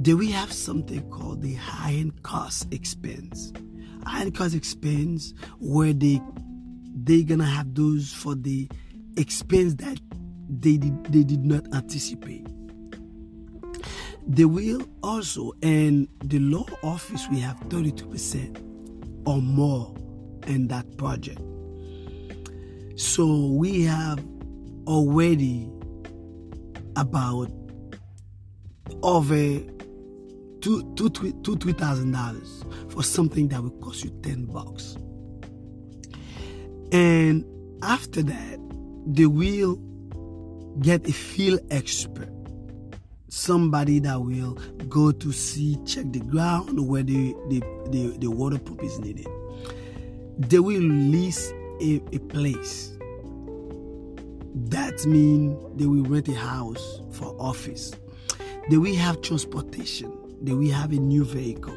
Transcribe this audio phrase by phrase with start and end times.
[0.00, 3.52] then we have something called the high-end cost expense.
[4.06, 6.20] High-end cost expense where they
[7.04, 8.66] they gonna have those for the
[9.18, 10.00] expense that
[10.48, 12.46] they did, they did not anticipate.
[14.26, 19.94] They will also, and the law office, we have 32% or more
[20.46, 21.40] in that project.
[22.96, 24.24] So we have
[24.86, 25.68] already
[26.96, 27.50] about
[29.02, 29.60] over
[30.60, 34.96] two two two three thousand dollars for something that will cost you ten bucks.
[36.92, 37.44] And
[37.82, 38.58] after that,
[39.06, 39.76] they will
[40.80, 42.28] get a field expert,
[43.28, 44.54] somebody that will
[44.88, 49.26] go to see, check the ground where the, the, the, the water pump is needed.
[50.38, 52.92] They will lease a, a place.
[54.54, 57.92] That means they will rent a house for office.
[58.68, 60.12] They will have transportation.
[60.40, 61.76] They will have a new vehicle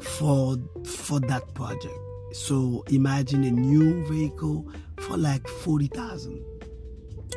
[0.00, 1.94] for for that project.
[2.32, 4.66] So imagine a new vehicle
[5.00, 6.44] for like forty thousand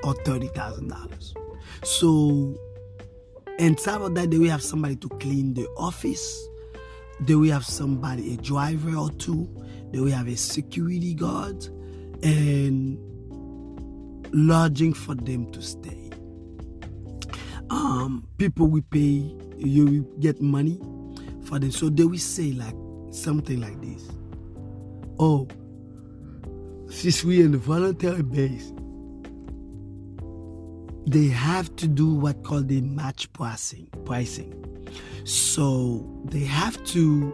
[0.03, 1.33] or thirty thousand dollars.
[1.83, 2.57] So
[3.59, 6.47] on top of that, they will have somebody to clean the office.
[7.19, 9.49] They will have somebody, a driver or two.
[9.91, 11.67] They will have a security guard
[12.23, 12.99] and
[14.31, 16.06] lodging for them to stay.
[17.69, 20.79] Um, people will pay, you will get money
[21.43, 21.71] for them.
[21.71, 22.75] So they will say like
[23.11, 24.09] something like this.
[25.19, 25.47] Oh,
[26.89, 28.71] since we in the voluntary base,
[31.07, 34.53] they have to do what called the match pricing pricing.
[35.23, 37.33] So they have to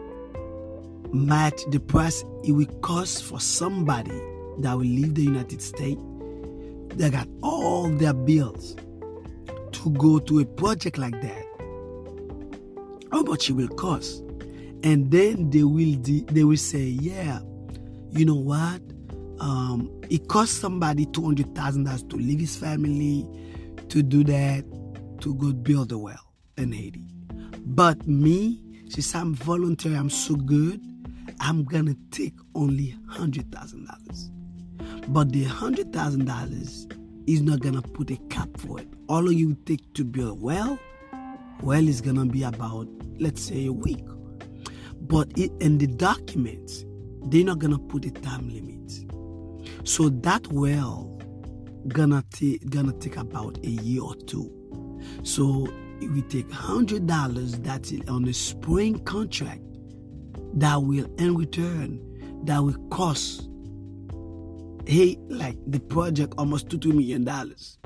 [1.11, 4.19] match the price it will cost for somebody
[4.59, 6.01] that will leave the United States.
[6.95, 8.75] They got all their bills
[9.83, 11.45] to go to a project like that.
[13.11, 14.21] How much it will cost?
[14.83, 17.39] And then they will they will say, yeah,
[18.11, 18.81] you know what?
[19.39, 23.27] Um, it costs somebody two hundred thousand dollars to leave his family,
[23.89, 24.66] to do that,
[25.22, 27.05] to go build a well in Haiti.
[27.66, 30.81] But me, since I'm voluntary, I'm so good,
[31.39, 34.31] I'm gonna take only hundred thousand dollars.
[35.09, 36.88] But the hundred thousand dollars
[37.28, 38.88] is not gonna put a cap for it.
[39.09, 40.79] All of you take to build a well,
[41.61, 42.88] well is gonna be about
[43.19, 44.06] let's say a week.
[45.01, 46.85] But it, in the documents,
[47.25, 48.79] they're not gonna put a time limit.
[49.84, 51.19] So that well
[51.88, 54.50] gonna take gonna take about a year or two.
[55.23, 55.67] So
[56.00, 59.61] if we take hundred dollars that's on a spring contract
[60.55, 62.00] that will in return
[62.45, 63.50] that will cost
[64.85, 67.77] hey, like the project almost two two million dollars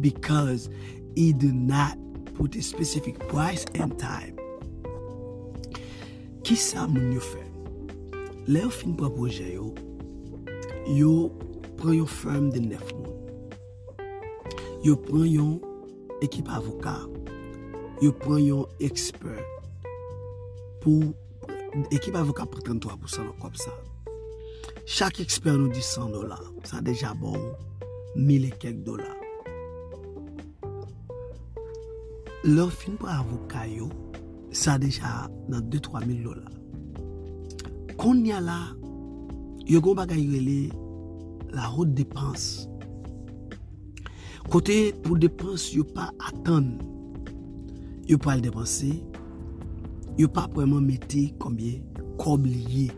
[0.00, 0.68] because
[1.16, 1.96] he did not
[2.34, 4.36] put a specific price and time.
[6.44, 7.40] Ki sa moun yo fe?
[8.44, 9.70] Le yo fin pou proje yo,
[10.92, 11.30] yo
[11.80, 13.14] pran yon firm de nef moun.
[14.84, 15.54] Yo pran yon
[16.20, 16.98] ekip avoka.
[18.04, 19.48] Yo pran yon ekspert.
[20.84, 21.14] Pou
[21.88, 23.72] ekip avoka pou 33% an kop sa.
[24.84, 26.36] Chak ekspert nou di 100 dola.
[26.68, 27.40] Sa deja bon,
[28.20, 29.08] 1000 e kek dola.
[32.44, 33.88] Lò fin pou avokay yo,
[34.52, 36.52] sa deja nan 2-3 mil dola.
[37.96, 38.58] Kon nya la,
[39.64, 40.58] yo go bagay rele
[41.56, 42.66] la hot depans.
[44.52, 46.74] Kote pou depans yo pa atan.
[48.04, 48.90] Yo pa al depanse,
[50.20, 51.78] yo pa preman mette kombye
[52.20, 52.92] kob liye.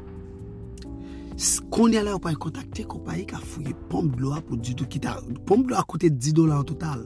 [1.70, 4.88] Konde la yo pa yi kontakte kompa yi ka fouye pomp blo a pou didou
[4.88, 5.18] ki ta...
[5.48, 7.02] pomp blo a kote 10 dola an total.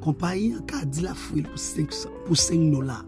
[0.00, 3.02] Kompa yi an ka di la fouye pou 500, pou 5 dola.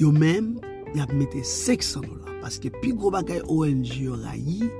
[0.00, 0.54] Yo men,
[0.94, 2.38] yi ap mette 500 dola.
[2.40, 4.70] Paske pi gro bagay ONG yo rayi,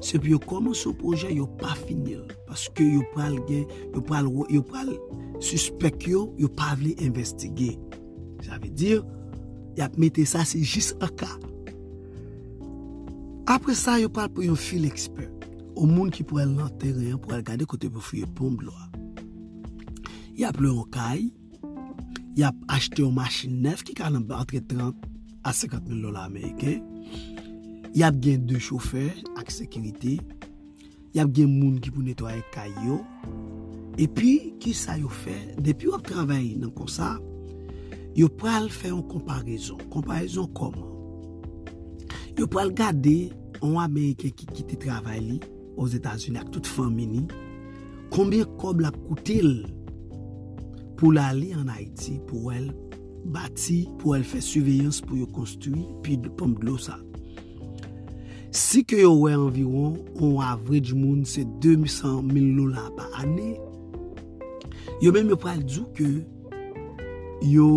[0.00, 2.24] se pi yo koman sou proje yo pa finil.
[2.48, 4.94] Paske yo pral gen, yo pral, yo pral
[5.42, 7.74] suspek yo, yo pa vle investige.
[8.42, 9.02] sa ve dir,
[9.76, 11.30] yi ap mette sa se jis an ka.
[13.52, 15.28] Apre sa, yo pal pou yon fil eksper,
[15.76, 18.90] O moun ki pou el nan teren pou el gade kote pou fye pou mbloa.
[20.38, 21.24] Yap le yon kay,
[22.38, 24.92] yap achete yon machin nef ki ka nan entre 30
[25.42, 26.84] a 50 mil dola Ameriken,
[27.96, 30.18] yap gen de chofer ak sekirite,
[31.16, 33.00] yap gen moun ki pou netwaye kay yo,
[34.00, 37.18] E pi, ki sa yo fe, depi wap travay nan konsa,
[38.16, 39.80] yo pral fe yon komparison.
[39.92, 40.88] Komparison koman?
[42.38, 45.38] Yo pral gade an Amerike ki kite travay li
[45.80, 47.24] os Etats-Unis ak tout famini,
[48.12, 49.62] konbyen kob la koutil
[50.98, 52.68] pou la li an Haiti pou el
[53.32, 56.98] bati, pou el fè suveyans pou yo konstui, pi pom glou sa.
[58.52, 63.54] Si ke yo wè environ, on avrej moun se 200.000 lola pa ane,
[65.00, 66.10] yo men yo pral djou ke
[67.48, 67.68] yo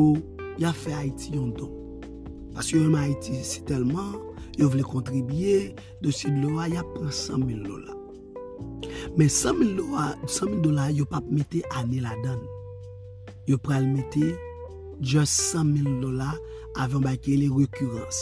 [0.60, 1.72] ya fè Haiti yon don.
[2.56, 4.14] Pas yo yon Haiti si telman
[4.58, 7.96] yo vle kontribye, dosi dola ya pran 100.000 lola.
[9.18, 12.40] Men 100.000 dola yo pap mette ane la dan.
[13.48, 14.36] Yo pral mette
[15.02, 16.34] just 100.000 lola
[16.76, 18.20] avan bakye le rekurans.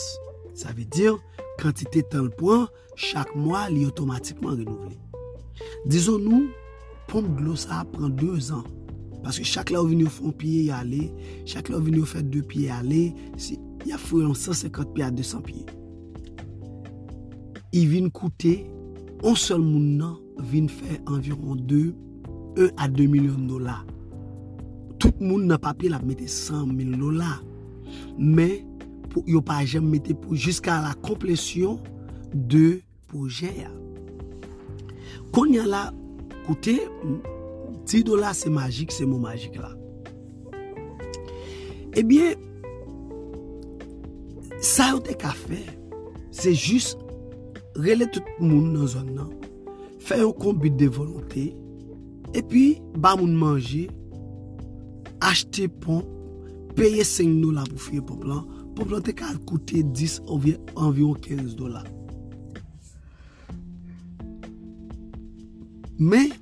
[0.53, 1.17] Sa ve dir,
[1.61, 4.97] kantite tan l'pon, chak mwa li otomatikman renouvle.
[5.89, 6.47] Dizon nou,
[7.09, 8.65] pomp glo sa pran 2 an.
[9.23, 11.07] Paske chak la ou vini ou fon piye yale,
[11.47, 13.05] chak la ou vini ou fet 2 piye yale,
[13.39, 13.57] si
[13.87, 15.82] ya fwe yon 150 piye a 200 piye.
[17.73, 18.59] i vin koute,
[19.25, 20.17] on sol moun nan
[20.51, 21.81] vin fè environ 2,
[22.61, 23.79] 1 a 2 milyon dola.
[25.01, 27.39] Tout moun nan papye la mette 100 mil dola.
[28.17, 28.61] Men,
[29.29, 31.79] yo pa jem mette pou jiska la komplesyon
[32.33, 33.69] de proje ya.
[35.33, 35.87] Kon ya la
[36.45, 36.77] koute,
[37.89, 39.73] 10 dola se magik, se mou magik la.
[41.97, 42.37] Ebyen,
[44.63, 45.61] sa yo te ka fe,
[46.33, 47.02] se jist
[47.75, 49.29] rele tout moun nan zon nan,
[50.03, 51.51] fè yon kombit de volonté,
[52.37, 53.87] epi ba moun manje,
[55.23, 56.03] achete pon,
[56.77, 58.43] peye 5 dola pou fye pon plan,
[58.75, 61.83] pon plan te ka koute 10 environ 15 dola.
[66.01, 66.33] Men,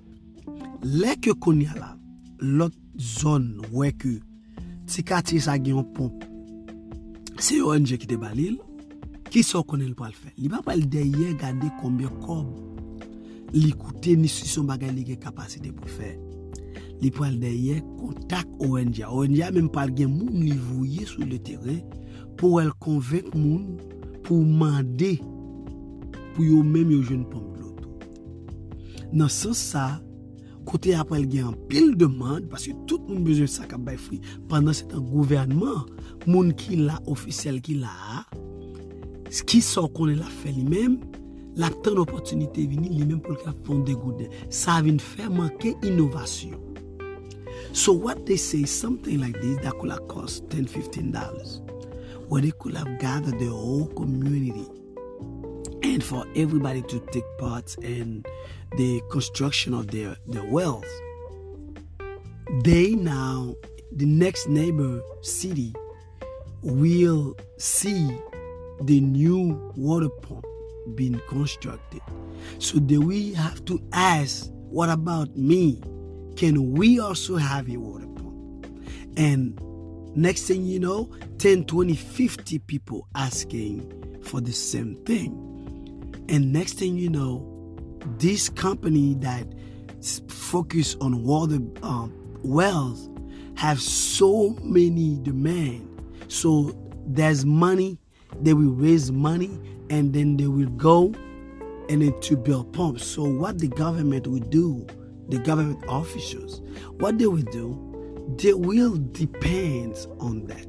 [0.81, 1.94] lek yo konya la,
[2.42, 4.18] lot zon wek yo,
[4.92, 6.12] ti kati sa gen yon pon,
[7.42, 8.57] se yo enje ki te balil,
[9.31, 10.33] Ki so konen pou al fè?
[10.36, 12.50] Li pa pal deye gade konbyen kob
[13.56, 16.10] li koute ni sisyon bagay li gen kapasite pou fè.
[17.00, 19.00] Li pal deye kontak ONG.
[19.07, 21.78] ONG men pal gen moun li vouye sou le terè
[22.36, 23.80] pou el konvek moun
[24.28, 25.13] pou mande
[26.36, 27.95] pou yo men yo jen pom bloto.
[29.16, 29.88] Nan san sa,
[30.68, 34.19] kote apal gen an pil demande paske tout moun bezon sa kap bay fri.
[34.51, 35.88] Pendan se tan gouvernman,
[36.28, 38.25] moun ki la ofisel ki la a,
[39.31, 41.00] so konen la fe li menm,
[41.56, 44.30] la tan opotunite vini li menm pou lka fonde goude.
[44.50, 46.60] Sa vin fe manke inovasyon.
[47.74, 51.62] So what they say, something like this, that could have cost $10-15 dollars.
[52.31, 54.66] where they could have gathered the whole community
[55.83, 58.24] and for everybody to take part in
[58.78, 60.86] the construction of their, their wells.
[62.63, 63.54] They now,
[63.92, 65.75] the next neighbor city,
[66.62, 68.18] will see
[68.86, 70.45] the new water pump
[70.95, 72.01] being constructed.
[72.60, 75.81] So do we have to ask, what about me?
[76.36, 78.68] Can we also have a water pump?
[79.18, 79.60] And
[80.13, 85.31] Next thing you know, 10, 20, 50 people asking for the same thing.
[86.28, 87.48] And next thing you know,
[88.18, 89.48] this company that
[90.28, 92.13] focus on water um,
[92.44, 93.10] wells
[93.56, 95.88] have so many demand.
[96.28, 96.75] So
[97.06, 97.98] there's money,
[98.39, 101.13] they will raise money and then they will go
[101.89, 103.06] and then to build pumps.
[103.06, 104.86] So what the government will do,
[105.30, 106.62] the government officials,
[107.00, 107.92] what they will do
[108.38, 110.66] they will depend on that.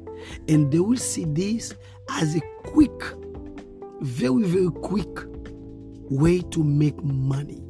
[0.47, 1.73] And they will see this
[2.09, 2.91] as a quick
[4.01, 5.07] very very quick
[6.09, 7.61] way to make money.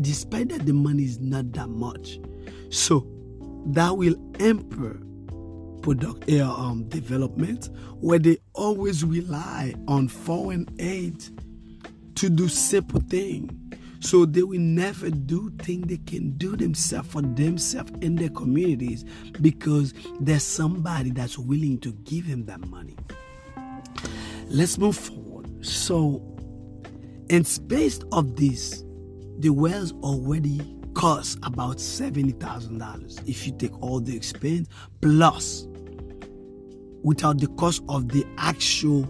[0.00, 2.20] Despite that the money is not that much.
[2.70, 3.06] So
[3.66, 5.00] that will hamper
[5.82, 7.68] product um, development
[8.00, 11.22] where they always rely on foreign aid
[12.14, 13.52] to do simple things
[14.02, 19.04] so they will never do things they can do themselves for themselves in their communities
[19.40, 22.96] because there's somebody that's willing to give them that money.
[24.48, 25.64] Let's move forward.
[25.64, 26.20] So,
[27.28, 28.82] in space of this,
[29.38, 30.60] the wells already
[30.94, 34.68] cost about $70,000 if you take all the expense
[35.00, 35.68] plus
[37.02, 39.06] without the cost of the actual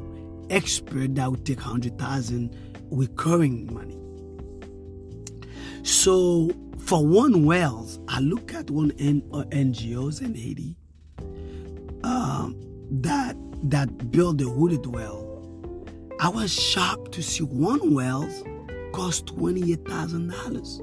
[0.50, 2.56] expert that would take 100,000
[2.90, 3.98] recurring money.
[5.82, 10.76] So for one wells, I look at one N- uh, NGOs in Haiti
[12.04, 12.56] um,
[12.90, 15.28] that that built a wooded well.
[16.20, 18.42] I was shocked to see one wells
[18.92, 20.80] cost twenty eight thousand dollars,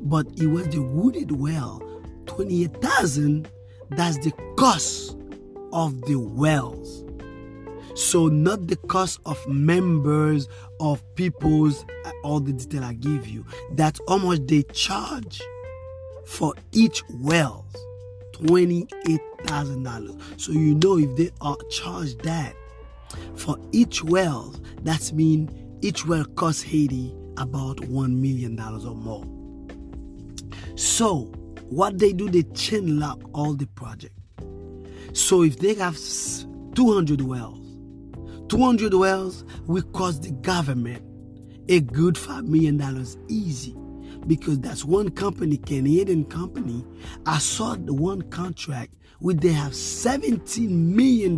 [0.00, 1.82] but it was the wooded well
[2.26, 3.48] twenty eight thousand.
[3.90, 5.16] That's the cost
[5.72, 7.04] of the wells.
[7.94, 10.48] So not the cost of members
[10.80, 13.44] of people's uh, all the detail I give you.
[13.72, 15.42] That's how much they charge
[16.24, 17.66] for each well.
[18.34, 20.40] $28,000.
[20.40, 22.54] So you know if they are charged that
[23.36, 25.50] for each well, that means
[25.82, 29.24] each well costs Haiti about $1 million or more.
[30.76, 31.32] So
[31.68, 34.14] what they do, they chain lock all the project.
[35.12, 35.98] So if they have
[36.74, 37.58] 200 wells,
[38.48, 41.02] 200 wells will cost the government
[41.68, 42.80] a good $5 million
[43.28, 43.76] easy
[44.26, 46.84] because that's one company, Canadian company.
[47.26, 51.36] I saw the one contract where they have $17 million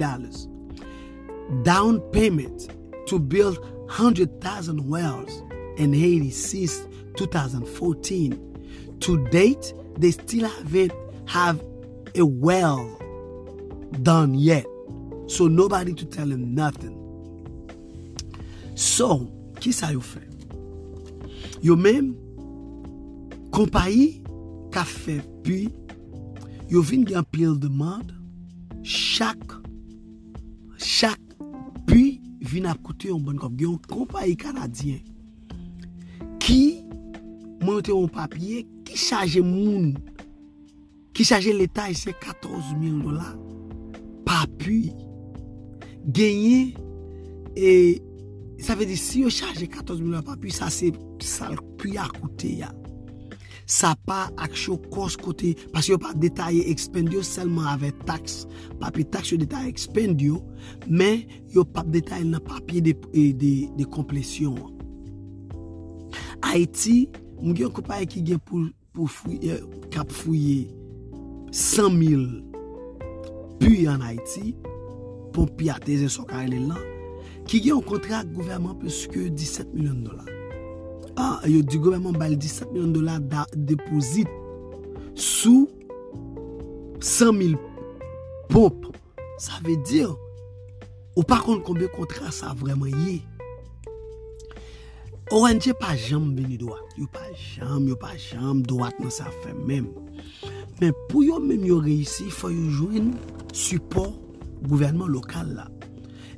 [1.62, 2.70] down payment
[3.08, 5.42] to build 100,000 wells
[5.76, 8.96] in Haiti since 2014.
[9.00, 10.92] To date, they still haven't
[11.26, 11.62] have
[12.14, 12.98] a well
[14.02, 14.66] done yet.
[15.26, 17.00] So nobody to tell him nothing.
[18.74, 20.20] So, ki sa yo fe?
[21.62, 22.12] Yo men,
[23.54, 24.18] kompayi
[24.74, 25.68] ka fe pi,
[26.68, 28.10] yo vin gen pil demand,
[28.82, 29.38] chak,
[30.76, 31.22] chak
[31.86, 33.54] pi vin ap koute yon bon kop.
[33.56, 35.00] Gen kompayi kanadyen,
[36.42, 36.60] ki
[37.62, 39.94] monte yon papye, ki chaje moun,
[41.14, 43.32] ki chaje l'Etat, e se 14 000 dolar.
[44.44, 44.92] apuy,
[46.14, 46.74] genye,
[47.56, 47.98] e,
[48.62, 50.92] sa ve di si yo chaje 14 milyon pa apuy, sa se
[51.24, 52.70] sal puy akoute ya.
[53.64, 58.42] Sa pa ak chou kos kote, pas yo pa detaye ekspendyo selman ave taks,
[58.80, 60.42] papi taks yo detaye ekspendyo,
[60.84, 62.96] men yo pa detaye nan papi e, de,
[63.40, 64.58] de, de komplesyon.
[66.44, 67.06] Haiti,
[67.40, 69.58] mwen gen kopaye ki gen pou, pou fouye,
[69.94, 70.68] kap fouye
[71.54, 72.26] 100 mil
[73.60, 74.54] puy an Haiti,
[75.34, 76.80] pou pompi ateze sokarele lan,
[77.48, 80.24] ki gen yon kontrak gouverman peske 17 milyon dola.
[81.14, 84.30] Ah, yo di gouverman bal 17 milyon dola da depozit
[85.14, 85.68] sou
[87.00, 87.58] 100 mil
[88.50, 88.90] pomp.
[89.38, 90.12] Sa ve dir,
[91.14, 93.18] ou pa kont konbe kontrak sa vreman ye.
[95.34, 96.70] ONG pa jam veni do.
[96.96, 99.88] Yo pa jam, yo pa jam, doat nan sa fe men.
[100.80, 103.43] Men pou yo men yo reisi, fwa yo jwen nou.
[103.54, 104.18] support
[104.66, 105.68] gouvernement lokal la.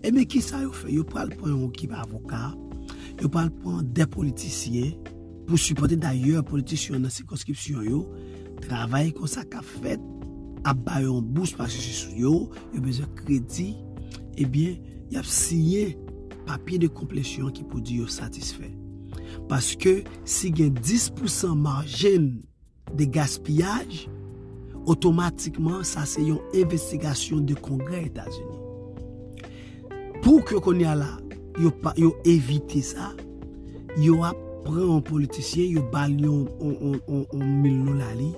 [0.06, 0.92] Ebe ki sa yo fe?
[0.94, 2.52] Yo pral pon yon ki pa avoka,
[3.18, 4.92] yo pral pon de politisyen
[5.46, 8.02] pou supporte d'ayor politisyen nan sikonskripsyon yo,
[8.64, 10.02] travay kon sa ka fet,
[10.66, 12.34] ap bayon bous pa cheche sou yo,
[12.74, 13.72] yo beze kredi,
[14.38, 14.80] ebyen,
[15.14, 15.94] yap siye
[16.46, 18.68] papye de komplesyon ki pou di yo satisfè.
[19.50, 22.30] Paske si gen 10% marjen
[22.98, 24.06] de gaspillaj,
[24.86, 28.62] otomatikman sa se yon investigasyon de kongre Etats-Unis.
[30.24, 31.12] Pou ke konye ala,
[31.60, 33.12] yo, yo evite sa,
[34.00, 38.32] yo ap pren an politisyen, yo bal yon an mil nou la li,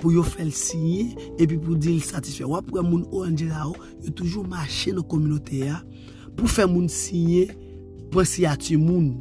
[0.00, 2.46] pou yo fel sinye, epi pou dil satisfè.
[2.48, 5.80] Wap pou yon moun ONG la ou, yo toujou mache nou kominote ya,
[6.36, 7.48] pou fe moun sinye,
[8.14, 9.12] presi ati moun,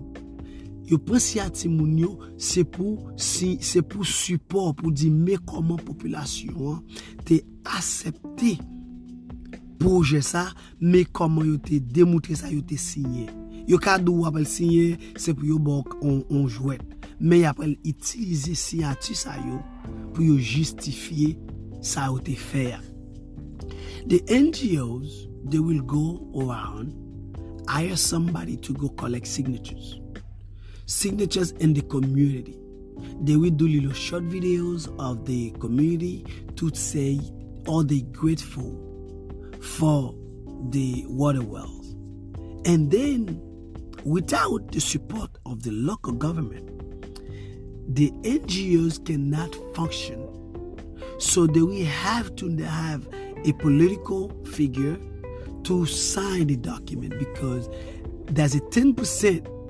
[0.89, 5.79] yo prensi ati moun yo, se pou, si, se pou support pou di me koman
[5.85, 6.81] populasyon
[7.27, 7.41] te
[7.77, 8.57] asepte
[9.79, 10.49] proje sa,
[10.79, 13.27] me koman yo te demoutre sa, yo te sinye.
[13.67, 16.83] Yo kado wap el sinye, se pou yo bok on, on jwet.
[17.23, 19.61] Me ap el itilize si ati sa yo
[20.15, 21.37] pou yo justifiye
[21.83, 22.79] sa yo te fer.
[24.07, 26.91] The NGOs, they will go around,
[27.69, 30.02] hire somebody to go collect signatures.
[30.93, 32.55] Signatures in the community.
[33.23, 36.23] They will do little short videos of the community
[36.55, 37.19] to say
[37.65, 38.77] all they grateful
[39.59, 40.13] for
[40.69, 41.95] the water wells.
[42.65, 43.41] And then,
[44.05, 46.69] without the support of the local government,
[47.95, 50.29] the NGOs cannot function.
[51.17, 53.07] So they will have to have
[53.43, 54.99] a political figure
[55.63, 57.67] to sign the document because
[58.27, 59.62] there's a 10%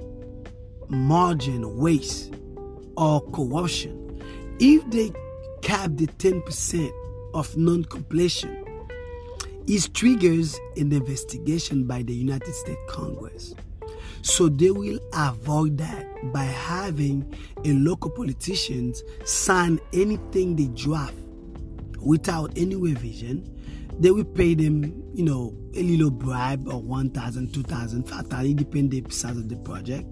[0.93, 2.33] margin waste
[2.97, 4.21] or corruption.
[4.59, 5.12] If they
[5.62, 6.91] cap the 10%
[7.33, 8.65] of non completion,
[9.67, 13.53] it triggers an investigation by the United States Congress.
[14.21, 17.35] So they will avoid that by having
[17.65, 21.15] a local politicians sign anything they draft
[22.00, 23.50] without any revision
[24.00, 29.38] they will pay them, you know, a little bribe or 1,000, 2,000, 5,000, depending size
[29.38, 30.07] of the project.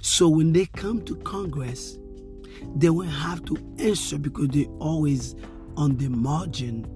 [0.00, 1.98] So when they come to Congress,
[2.76, 5.34] they will have to answer because they're always
[5.76, 6.86] on the margin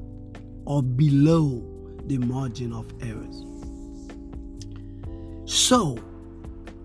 [0.65, 1.65] or below
[2.07, 3.45] the margin of errors.
[5.45, 5.99] So,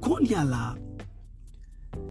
[0.02, 0.78] Konyala,